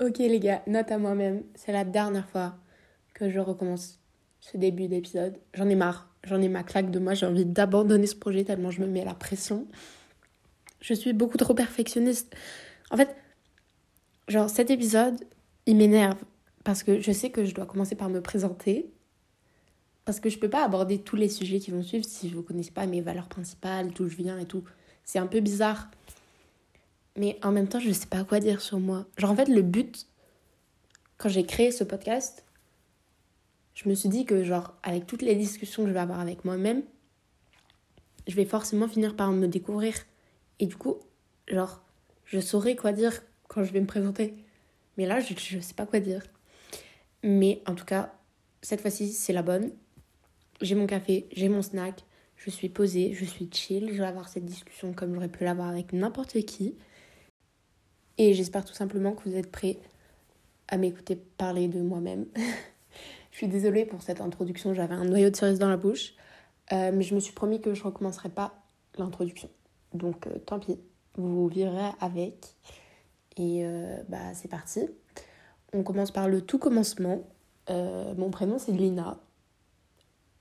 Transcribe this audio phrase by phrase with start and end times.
[0.00, 2.56] ok les gars, note à moi-même, c'est la dernière fois
[3.14, 4.00] que je recommence
[4.40, 5.38] ce début d'épisode.
[5.54, 8.70] J'en ai marre, j'en ai ma claque de moi, j'ai envie d'abandonner ce projet tellement
[8.70, 9.66] je me mets la pression.
[10.80, 12.34] Je suis beaucoup trop perfectionniste.
[12.90, 13.16] En fait,
[14.28, 15.16] genre cet épisode,
[15.66, 16.18] il m'énerve
[16.64, 18.92] parce que je sais que je dois commencer par me présenter.
[20.04, 22.40] Parce que je peux pas aborder tous les sujets qui vont suivre si je ne
[22.40, 24.62] connaissez pas mes valeurs principales, d'où je viens et tout.
[25.04, 25.90] C'est un peu bizarre.
[27.16, 29.06] Mais en même temps, je ne sais pas quoi dire sur moi.
[29.16, 30.06] Genre, en fait, le but,
[31.18, 32.44] quand j'ai créé ce podcast,
[33.74, 36.44] je me suis dit que, genre, avec toutes les discussions que je vais avoir avec
[36.44, 36.82] moi-même,
[38.26, 39.94] je vais forcément finir par me découvrir.
[40.58, 40.96] Et du coup,
[41.48, 41.82] genre,
[42.24, 44.34] je saurai quoi dire quand je vais me présenter.
[44.96, 46.22] Mais là, je ne sais pas quoi dire.
[47.22, 48.14] Mais en tout cas,
[48.62, 49.70] cette fois-ci, c'est la bonne.
[50.60, 52.04] J'ai mon café, j'ai mon snack,
[52.36, 53.90] je suis posée, je suis chill.
[53.92, 56.74] Je vais avoir cette discussion comme j'aurais pu l'avoir avec n'importe qui.
[58.18, 59.78] Et j'espère tout simplement que vous êtes prêts
[60.68, 62.26] à m'écouter parler de moi-même.
[63.30, 66.14] je suis désolée pour cette introduction, j'avais un noyau de cerise dans la bouche.
[66.72, 68.54] Euh, mais je me suis promis que je ne recommencerai pas
[68.98, 69.48] l'introduction.
[69.94, 70.78] Donc euh, tant pis,
[71.16, 72.56] vous vivrez avec.
[73.36, 74.88] Et euh, bah c'est parti.
[75.72, 77.22] On commence par le tout commencement.
[77.68, 79.20] mon prénom c'est Lina.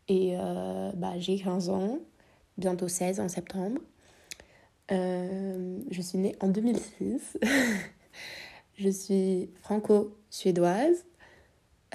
[0.07, 0.37] Et
[0.95, 1.97] bah, j'ai 15 ans,
[2.57, 3.81] bientôt 16 en septembre.
[4.91, 7.37] Euh, je suis née en 2006.
[8.77, 11.05] je suis franco-suédoise.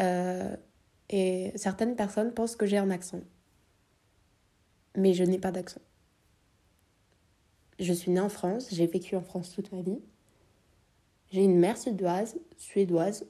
[0.01, 0.57] Euh,
[1.09, 3.21] et certaines personnes pensent que j'ai un accent.
[4.97, 5.81] Mais je n'ai pas d'accent.
[7.79, 9.99] Je suis née en France, j'ai vécu en France toute ma vie.
[11.33, 13.25] J'ai une mère suédoise, suédoise.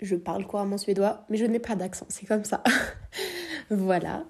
[0.00, 2.62] Je parle couramment suédois, mais je n'ai pas d'accent, c'est comme ça.
[3.70, 4.26] voilà.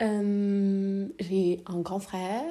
[0.00, 2.44] Euh, j'ai un grand frère,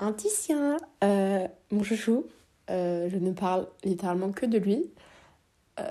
[0.00, 2.26] un Titien, euh, mon chouchou.
[2.70, 4.90] Euh, je ne parle littéralement que de lui.
[5.80, 5.84] Euh,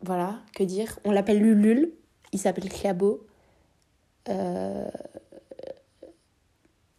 [0.00, 0.98] voilà, que dire?
[1.04, 1.92] On l'appelle Lulul,
[2.32, 3.26] il s'appelle Clabo.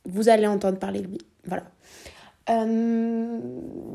[0.06, 1.22] vous allez entendre parler de lui.
[1.46, 1.63] Voilà.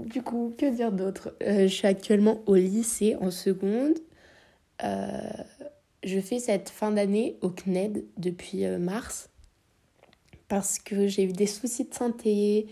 [0.05, 1.35] du coup, que dire d'autre?
[1.41, 3.99] Je suis actuellement au lycée en seconde.
[4.81, 9.32] je fais cette fin d'année au CNED depuis mars
[10.53, 12.67] parce que j'ai eu des soucis de santé.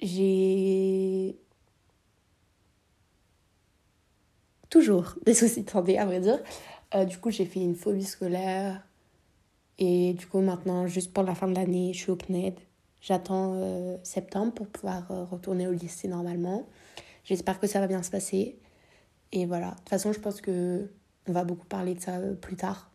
[0.00, 1.36] J'ai
[4.70, 6.38] toujours des soucis de santé, à vrai dire.
[6.94, 8.86] Euh, du coup, j'ai fait une phobie scolaire.
[9.80, 12.54] Et du coup, maintenant, juste pour la fin de l'année, je suis au CNED.
[13.00, 16.68] J'attends euh, septembre pour pouvoir euh, retourner au lycée normalement.
[17.24, 18.56] J'espère que ça va bien se passer.
[19.32, 19.70] Et voilà.
[19.70, 20.88] De toute façon, je pense que
[21.26, 22.91] on va beaucoup parler de ça plus tard.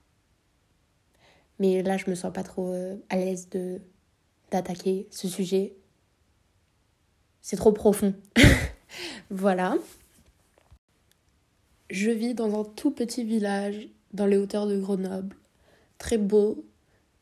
[1.59, 3.81] Mais là, je me sens pas trop euh, à l'aise de
[4.51, 5.75] d'attaquer ce sujet.
[7.41, 8.13] C'est trop profond.
[9.29, 9.75] voilà.
[11.89, 15.35] Je vis dans un tout petit village dans les hauteurs de Grenoble.
[15.97, 16.65] Très beau,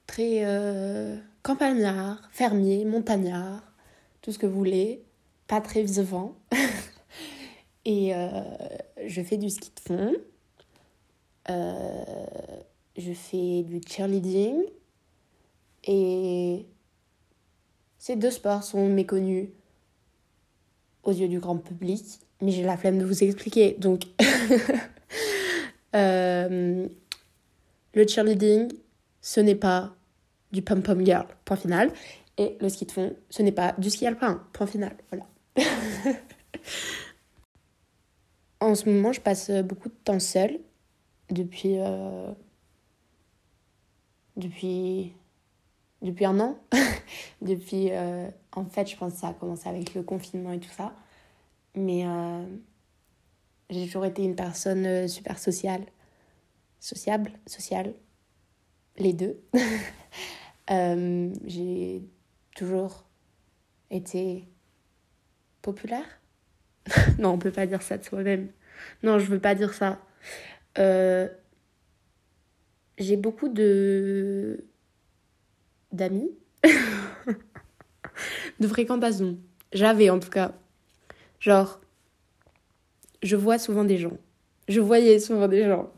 [0.07, 3.63] très euh, campagnard, fermier, montagnard,
[4.21, 5.03] tout ce que vous voulez.
[5.47, 6.35] Pas très vivant.
[7.85, 8.41] Et euh,
[9.05, 10.13] je fais du ski de fond.
[11.49, 12.05] Euh,
[12.97, 14.63] je fais du cheerleading
[15.83, 16.65] et
[17.97, 19.49] ces deux sports sont méconnus
[21.03, 22.03] aux yeux du grand public,
[22.41, 23.75] mais j'ai la flemme de vous expliquer.
[23.79, 24.03] Donc,
[25.95, 26.87] euh,
[27.93, 28.71] le cheerleading,
[29.21, 29.95] ce n'est pas
[30.51, 31.91] du pom-pom girl, point final.
[32.37, 34.95] Et le ski de fond, ce n'est pas du ski alpin, point final.
[35.11, 35.25] Voilà.
[38.59, 40.59] en ce moment, je passe beaucoup de temps seule
[41.29, 42.31] depuis euh,
[44.37, 45.13] depuis,
[46.01, 46.59] depuis un an.
[47.41, 50.69] depuis, euh, en fait, je pense que ça a commencé avec le confinement et tout
[50.69, 50.93] ça.
[51.75, 52.45] Mais euh,
[53.69, 55.85] j'ai toujours été une personne euh, super sociale.
[56.79, 57.93] Sociable, sociale,
[58.97, 59.41] les deux.
[61.45, 62.03] j'ai
[62.55, 63.05] toujours
[63.89, 64.47] été
[65.61, 66.05] populaire.
[67.19, 68.49] non, on peut pas dire ça de soi-même.
[69.03, 69.99] Non, je veux pas dire ça.
[70.77, 71.27] Euh,
[72.97, 74.65] j'ai beaucoup de
[75.91, 76.31] d'amis,
[78.59, 79.37] de fréquentation.
[79.73, 80.53] J'avais en tout cas.
[81.39, 81.79] Genre,
[83.23, 84.17] je vois souvent des gens.
[84.67, 85.91] Je voyais souvent des gens.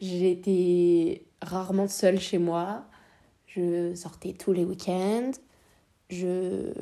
[0.00, 2.86] J'étais rarement seule chez moi.
[3.46, 5.32] Je sortais tous les week-ends.
[6.08, 6.72] Je.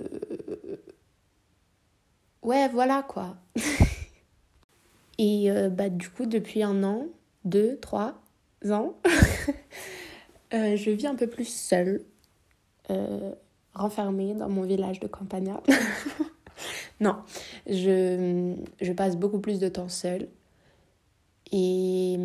[2.43, 3.37] Ouais, voilà quoi.
[5.19, 7.07] Et euh, bah, du coup, depuis un an,
[7.45, 8.21] deux, trois,
[8.71, 8.97] ans,
[10.55, 12.03] euh, je vis un peu plus seule,
[12.91, 13.35] euh,
[13.75, 15.63] renfermée dans mon village de Campagna.
[17.01, 17.17] non,
[17.67, 20.29] je, je passe beaucoup plus de temps seule.
[21.51, 22.19] Et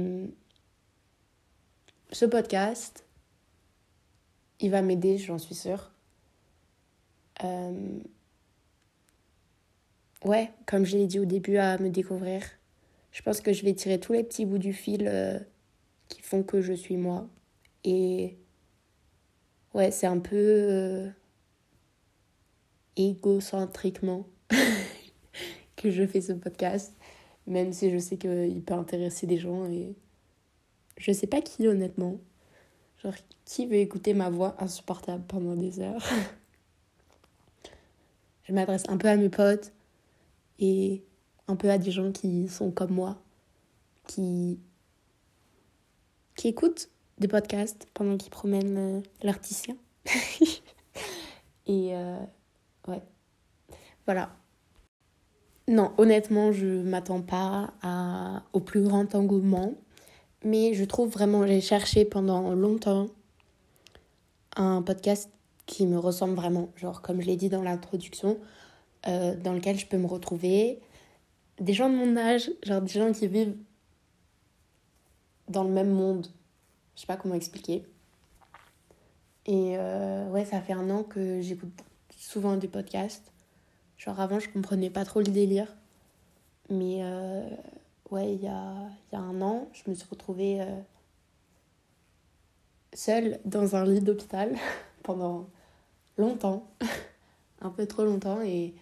[2.12, 3.06] ce podcast,
[4.60, 5.92] il va m'aider, j'en suis sûre.
[7.44, 8.00] Euh,
[10.26, 12.44] ouais, comme je l'ai dit au début, à me découvrir.
[13.12, 15.46] Je pense que je vais tirer tous les petits bouts du fil
[16.14, 17.28] qui font que je suis moi.
[17.84, 18.38] Et
[19.74, 21.10] ouais, c'est un peu euh,
[22.96, 24.28] égocentriquement
[25.76, 26.94] que je fais ce podcast,
[27.48, 29.96] même si je sais qu'il peut intéresser des gens et
[30.98, 32.20] je sais pas qui honnêtement.
[33.02, 33.16] Genre,
[33.46, 36.06] qui veut écouter ma voix insupportable pendant des heures?
[38.46, 39.72] Je m'adresse un peu à mes potes
[40.60, 41.02] et
[41.48, 43.22] un peu à des gens qui sont comme moi,
[44.06, 44.60] qui,
[46.36, 46.90] qui écoutent
[47.20, 49.34] des podcasts pendant qu'ils promènent euh,
[51.66, 52.20] et euh,
[52.88, 53.02] ouais,
[54.06, 54.36] voilà.
[55.68, 59.76] Non, honnêtement, je m'attends pas à, au plus grand engouement.
[60.44, 63.08] Mais je trouve vraiment, j'ai cherché pendant longtemps
[64.58, 65.30] un podcast
[65.66, 66.70] qui me ressemble vraiment.
[66.76, 68.38] Genre, comme je l'ai dit dans l'introduction,
[69.08, 70.80] euh, dans lequel je peux me retrouver.
[71.60, 73.56] Des gens de mon âge, genre des gens qui vivent
[75.50, 76.28] dans le même monde.
[76.96, 77.86] Je sais pas comment expliquer.
[79.46, 81.74] Et euh, ouais, ça fait un an que j'écoute
[82.18, 83.32] souvent des podcasts.
[83.98, 85.68] Genre avant, je comprenais pas trop le délire.
[86.70, 87.48] Mais euh,
[88.10, 90.80] ouais, il y a, y a, un an, je me suis retrouvée euh,
[92.94, 94.56] seule dans un lit d'hôpital
[95.04, 95.50] pendant
[96.18, 96.68] longtemps.
[97.62, 98.42] un peu trop longtemps.
[98.42, 98.74] Et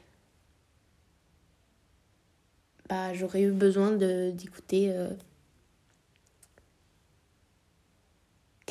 [2.89, 5.13] bah, j'aurais eu besoin d'écouter euh,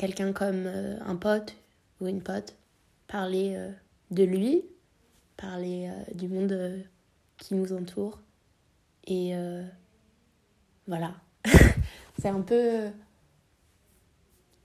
[0.01, 1.55] quelqu'un comme un pote
[2.01, 2.55] ou une pote
[3.07, 3.55] parler
[4.11, 4.63] de lui
[5.41, 6.81] parler euh, du monde euh,
[7.37, 8.19] qui nous entoure.
[9.05, 9.63] Et euh,
[10.87, 11.15] voilà.
[12.19, 12.89] c'est un peu.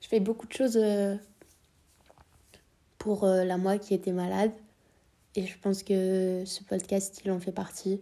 [0.00, 0.78] Je fais beaucoup de choses
[2.98, 4.52] pour la moi qui était malade.
[5.34, 8.00] Et je pense que ce podcast, il en fait partie.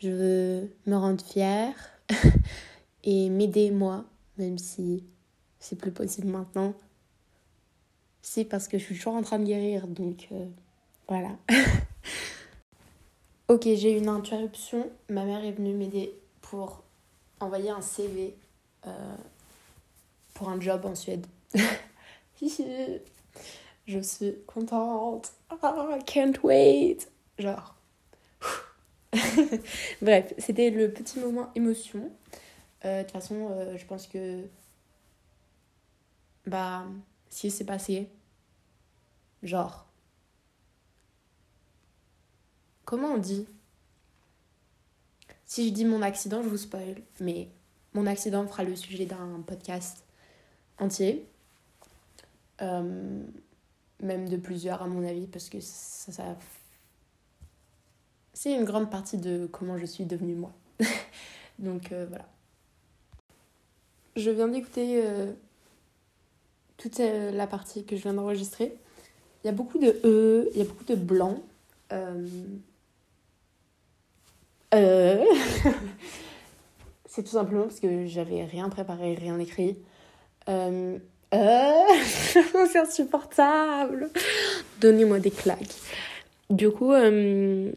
[0.00, 1.74] Je veux me rendre fière
[3.04, 4.04] et m'aider moi,
[4.36, 5.04] même si
[5.60, 6.74] c'est plus possible maintenant.
[8.22, 10.28] C'est parce que je suis toujours en train de guérir, donc
[11.08, 11.36] voilà.
[13.48, 14.90] ok, j'ai une interruption.
[15.08, 16.12] Ma mère est venue m'aider
[16.42, 16.82] pour
[17.40, 18.34] envoyer un CV
[18.86, 19.16] euh,
[20.34, 21.26] pour un job en Suède.
[23.86, 25.32] Je suis contente.
[25.62, 26.98] Oh, can't wait.
[27.38, 27.74] Genre.
[30.02, 32.10] Bref, c'était le petit moment émotion.
[32.84, 34.42] Euh, de toute façon, euh, je pense que.
[36.46, 36.84] Bah,
[37.28, 38.08] si c'est passé,
[39.42, 39.86] genre,
[42.86, 43.48] Comment on dit?
[45.44, 47.48] Si je dis mon accident, je vous spoil, mais
[47.94, 50.04] mon accident fera le sujet d'un podcast
[50.78, 51.26] entier.
[52.62, 53.24] Euh,
[54.00, 56.36] même de plusieurs à mon avis, parce que ça,
[58.32, 60.52] c'est une grande partie de comment je suis devenue moi.
[61.58, 62.28] Donc euh, voilà.
[64.14, 65.32] Je viens d'écouter euh,
[66.76, 68.76] toute la partie que je viens d'enregistrer.
[69.42, 71.42] Il y a beaucoup de E, il y a beaucoup de blanc.
[74.74, 75.24] Euh,
[77.06, 79.76] c'est tout simplement parce que j'avais rien préparé, rien écrit.
[80.48, 80.98] Euh...
[81.34, 81.84] Euh...
[82.32, 84.10] c'est insupportable.
[84.80, 85.76] Donnez-moi des claques.
[86.50, 87.72] Du coup, euh...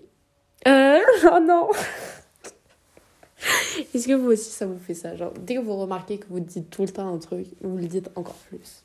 [0.68, 1.00] euh
[1.32, 1.70] oh non.
[3.94, 5.16] Est-ce que vous aussi ça vous fait ça?
[5.16, 7.88] Genre, dès que vous remarquez que vous dites tout le temps un truc, vous le
[7.88, 8.84] dites encore plus.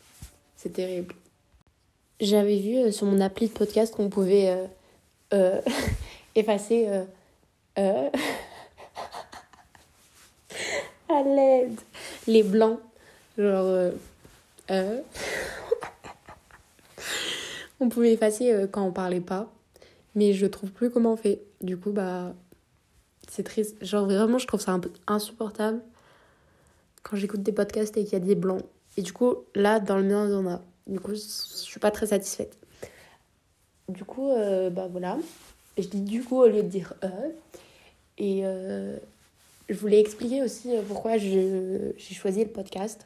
[0.57, 1.15] C'est terrible.
[2.21, 4.57] J'avais vu euh, sur mon appli de podcast qu'on pouvait
[6.35, 7.05] effacer
[7.79, 8.09] euh...
[11.09, 11.81] à l'aide.
[12.27, 12.81] Les blancs.
[13.39, 13.67] Genre.
[13.67, 13.91] Euh...
[14.71, 15.01] euh.
[17.81, 19.51] on pouvait effacer euh, quand on parlait pas.
[20.15, 21.41] Mais je trouve plus comment on fait.
[21.61, 22.35] Du coup, bah.
[23.35, 23.85] C'est triste.
[23.85, 25.81] Genre, vraiment, je trouve ça un peu insupportable
[27.03, 28.63] quand j'écoute des podcasts et qu'il y a des blancs.
[28.97, 30.63] Et du coup, là, dans le mien, il y en a.
[30.87, 32.57] Du coup, je suis pas très satisfaite.
[33.89, 35.19] Du coup, euh, bah voilà.
[35.77, 37.31] Je dis du coup au lieu de dire euh.
[38.19, 38.99] Et euh,
[39.69, 43.05] je voulais expliquer aussi euh, pourquoi j'ai choisi le podcast.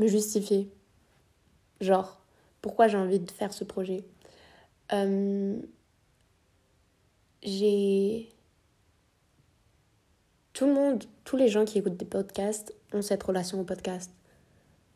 [0.00, 0.68] Me justifier.
[1.80, 2.20] Genre,
[2.60, 4.02] pourquoi j'ai envie de faire ce projet.
[7.44, 8.31] J'ai.
[10.52, 14.10] Tout le monde, tous les gens qui écoutent des podcasts ont cette relation au podcast.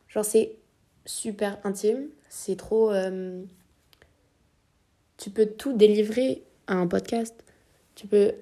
[0.09, 0.57] Genre, c'est
[1.05, 2.09] super intime.
[2.29, 2.93] C'est trop.
[5.17, 7.43] tu peux tout délivrer à un podcast.
[7.95, 8.35] Tu peux.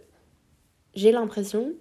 [0.94, 1.72] J'ai l'impression.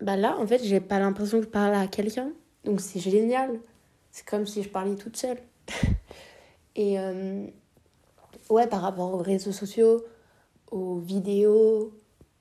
[0.00, 2.32] Bah là, en fait, j'ai pas l'impression que je parle à quelqu'un.
[2.64, 3.60] Donc c'est génial.
[4.10, 5.38] C'est comme si je parlais toute seule.
[6.76, 7.46] Et euh,
[8.50, 10.04] ouais, par rapport aux réseaux sociaux,
[10.70, 11.92] aux vidéos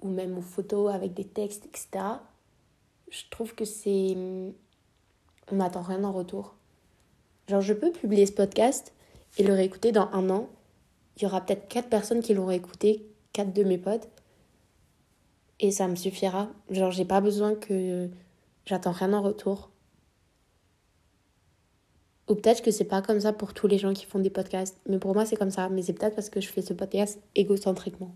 [0.03, 2.05] ou même aux photos avec des textes, etc.,
[3.09, 4.15] je trouve que c'est.
[5.51, 6.55] On n'attend rien en retour.
[7.47, 8.93] Genre, je peux publier ce podcast
[9.37, 10.49] et le réécouter dans un an.
[11.17, 14.09] Il y aura peut-être quatre personnes qui l'auront écouté, quatre de mes potes.
[15.59, 16.49] Et ça me suffira.
[16.69, 18.09] Genre, j'ai pas besoin que.
[18.65, 19.69] J'attends rien en retour.
[22.29, 24.79] Ou peut-être que c'est pas comme ça pour tous les gens qui font des podcasts.
[24.87, 25.69] Mais pour moi, c'est comme ça.
[25.69, 28.15] Mais c'est peut-être parce que je fais ce podcast égocentriquement.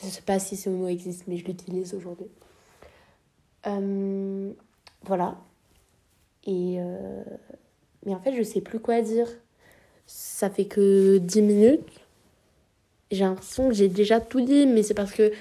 [0.00, 2.26] Je ne sais pas si ce mot existe, mais je l'utilise aujourd'hui.
[3.66, 4.52] Euh,
[5.02, 5.36] voilà.
[6.44, 6.76] Et.
[6.78, 7.22] Euh,
[8.06, 9.28] mais en fait, je sais plus quoi dire.
[10.06, 11.88] Ça fait que 10 minutes.
[13.10, 15.32] J'ai l'impression que j'ai déjà tout dit, mais c'est parce que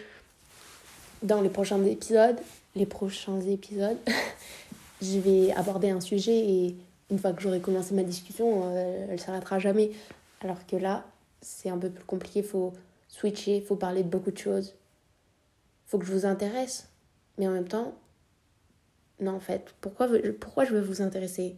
[1.23, 2.37] dans les prochains épisodes,
[2.75, 3.97] les prochains épisodes,
[5.01, 6.75] je vais aborder un sujet et
[7.11, 9.91] une fois que j'aurai commencé ma discussion, euh, elle s'arrêtera jamais.
[10.41, 11.05] Alors que là,
[11.41, 12.73] c'est un peu plus compliqué, il faut
[13.09, 14.75] switcher, faut parler de beaucoup de choses.
[15.87, 16.87] Faut que je vous intéresse.
[17.37, 17.97] Mais en même temps,
[19.19, 20.07] non, en fait, pourquoi,
[20.39, 21.57] pourquoi je veux vous intéresser?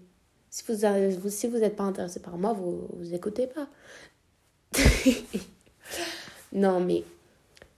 [0.50, 3.67] Si vous n'êtes si vous pas intéressé par moi, vous vous écoutez pas.
[6.53, 7.03] non, mais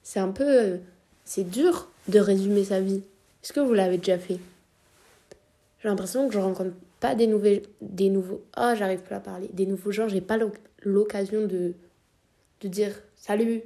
[0.01, 0.79] c'est un peu.
[1.25, 3.03] C'est dur de résumer sa vie.
[3.43, 4.39] Est-ce que vous l'avez déjà fait?
[5.81, 8.41] J'ai l'impression que je rencontre pas des, nouveaux, des nouveaux...
[8.57, 9.49] Oh, j'arrive plus à parler.
[9.51, 10.37] Des nouveaux gens, j'ai pas
[10.83, 11.73] l'occasion de,
[12.61, 12.93] de dire
[13.25, 13.63] «Salut,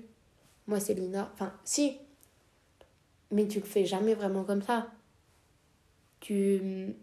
[0.68, 1.32] moi c'est Lina».
[1.34, 1.98] Enfin, si.
[3.32, 4.86] Mais tu le fais jamais vraiment comme ça.
[6.20, 6.96] Tu...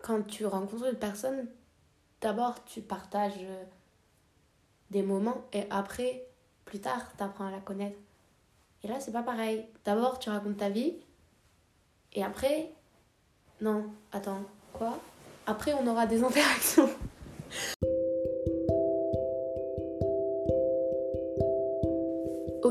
[0.00, 1.48] Quand tu rencontres une personne,
[2.20, 3.44] d'abord tu partages
[4.92, 6.24] des moments et après,
[6.66, 7.98] plus tard, tu apprends à la connaître.
[8.84, 9.66] Et là, c'est pas pareil.
[9.84, 10.94] D'abord, tu racontes ta vie
[12.12, 12.72] et après,
[13.60, 15.00] non, attends, quoi?
[15.48, 16.88] Après, on aura des interactions.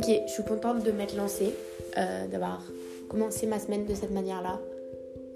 [0.08, 1.54] Je suis contente de m'être lancée,
[1.98, 2.64] euh, d'avoir
[3.10, 4.60] commencé ma semaine de cette manière-là.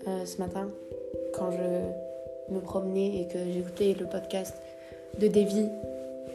[0.08, 0.70] Euh, ce matin,
[1.34, 4.56] quand je me promenais et que j'écoutais le podcast
[5.20, 5.68] de Davy,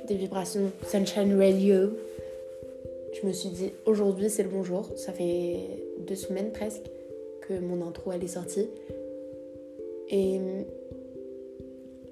[0.07, 1.97] des vibrations Sunshine Radio,
[3.13, 4.91] je me suis dit aujourd'hui c'est le bon jour.
[4.97, 5.57] Ça fait
[6.07, 6.85] deux semaines presque
[7.49, 8.69] que mon intro elle est sortie.
[10.11, 10.39] Et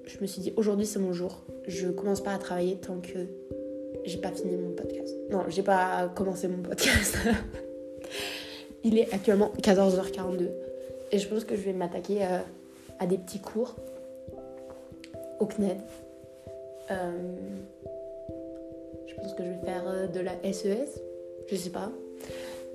[0.05, 1.41] je me suis dit, aujourd'hui c'est mon jour.
[1.67, 3.19] Je commence pas à travailler tant que
[4.05, 5.13] j'ai pas fini mon podcast.
[5.29, 7.17] Non, j'ai pas commencé mon podcast.
[8.83, 10.49] Il est actuellement 14h42.
[11.11, 12.39] Et je pense que je vais m'attaquer euh,
[12.99, 13.75] à, des petits cours
[15.39, 15.77] au CNED.
[16.91, 17.11] Euh,
[19.07, 20.67] je pense que je vais faire euh, de la SES.
[20.67, 20.85] E
[21.47, 21.91] je sais pas.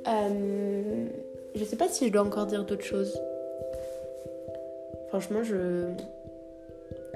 [0.07, 3.21] je sais pas si je dois encore dire d'autres choses.
[5.09, 5.91] Franchement, je.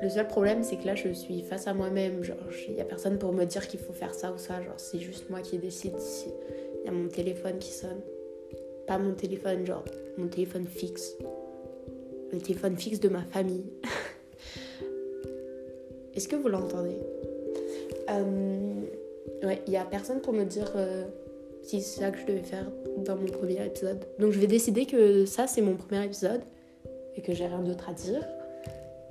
[0.05, 2.23] Le seul problème, c'est que là, je suis face à moi-même.
[2.23, 2.37] Genre,
[2.69, 4.63] il n'y a personne pour me dire qu'il faut faire ça ou ça.
[4.63, 5.95] Genre, c'est juste moi qui décide.
[6.83, 8.03] Il y a mon téléphone qui sonne.
[8.87, 9.83] Pas mon téléphone, genre,
[10.19, 11.17] mon téléphone fixe.
[12.31, 13.65] Le téléphone fixe de ma famille.
[16.15, 16.99] Est-ce que vous l'entendez?
[18.11, 18.83] Euh,
[19.43, 21.05] Ouais, il n'y a personne pour me dire euh,
[21.63, 24.05] si c'est ça que je devais faire dans mon premier épisode.
[24.19, 26.41] Donc, je vais décider que ça, c'est mon premier épisode
[27.17, 28.27] et que j'ai rien d'autre à dire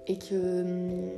[0.08, 1.10] et que hum,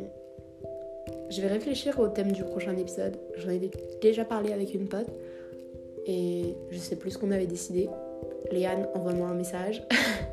[1.30, 3.18] je vais réfléchir au thème du prochain épisode.
[3.38, 3.70] J'en ai
[4.02, 5.10] déjà parlé avec une pote
[6.06, 7.90] et je sais plus ce qu'on avait décidé.
[8.52, 9.84] Léane, envoie-moi un message.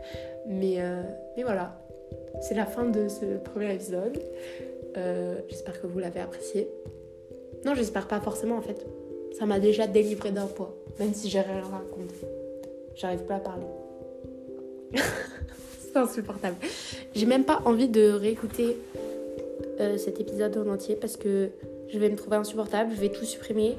[0.47, 1.03] mais, euh,
[1.37, 1.81] mais voilà,
[2.41, 4.19] c'est la fin de ce premier épisode.
[4.97, 6.69] Euh, j'espère que vous l'avez apprécié.
[7.65, 8.87] Non, j'espère pas forcément en fait.
[9.39, 12.27] Ça m'a déjà délivré d'un poids, même si j'ai rien raconté.
[12.95, 13.67] J'arrive pas à parler.
[15.95, 16.57] insupportable.
[17.15, 18.77] J'ai même pas envie de réécouter
[19.81, 21.51] euh, cet épisode en entier parce que
[21.89, 23.77] je vais me trouver insupportable, je vais tout supprimer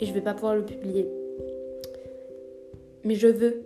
[0.00, 1.08] et je vais pas pouvoir le publier.
[3.04, 3.62] Mais je veux,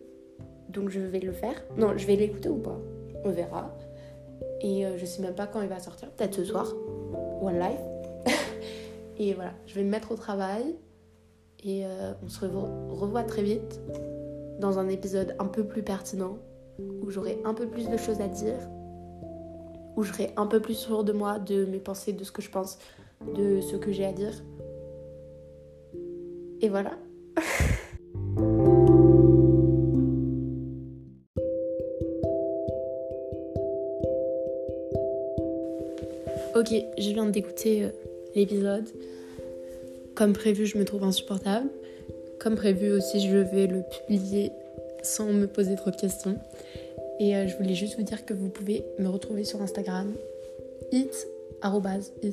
[0.69, 1.63] donc je vais le faire.
[1.77, 2.79] Non, je vais l'écouter ou pas?
[3.25, 3.75] On verra.
[4.61, 6.73] Et euh, je sais même pas quand il va sortir, peut-être ce soir,
[7.41, 8.35] One Life.
[9.19, 10.77] et voilà, je vais me mettre au travail
[11.65, 13.81] et euh, on se revoit très vite
[14.61, 16.39] dans un épisode un peu plus pertinent
[16.79, 18.59] où j'aurai un peu plus de choses à dire,
[19.97, 22.43] où je serai un peu plus sûre de moi, de mes pensées, de ce que
[22.43, 22.79] je pense,
[23.37, 24.35] de ce que j'ai à dire.
[26.61, 26.93] Et voilà.
[36.57, 37.91] ok, je viens d'écouter euh,
[38.35, 38.89] l'épisode.
[40.15, 41.69] comme prévu, je me trouve insupportable.
[42.41, 44.53] Comme prévu aussi, je vais le publier
[45.03, 46.39] sans me poser trop de questions.
[47.19, 50.15] Et euh, je voulais juste vous dire que vous pouvez me retrouver sur Instagram,
[50.93, 51.29] it,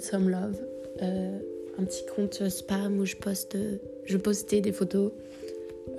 [0.02, 0.56] some love,
[1.02, 1.40] euh,
[1.78, 3.58] un petit compte spam où je poste,
[4.06, 5.12] je postais des photos.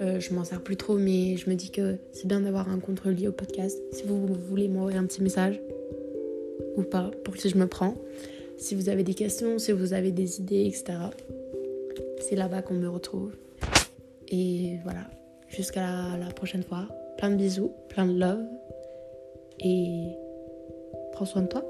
[0.00, 2.78] Euh, je m'en sers plus trop, mais je me dis que c'est bien d'avoir un
[2.78, 3.78] compte relié au podcast.
[3.92, 5.60] Si vous voulez m'envoyer un petit message
[6.76, 7.94] ou pas, pour qui je me prends.
[8.58, 10.98] Si vous avez des questions, si vous avez des idées, etc.
[12.20, 13.32] C'est là-bas qu'on me retrouve.
[14.28, 15.08] Et voilà,
[15.48, 16.88] jusqu'à la prochaine fois.
[17.18, 18.44] Plein de bisous, plein de love.
[19.60, 20.16] Et
[21.12, 21.62] prends soin de toi.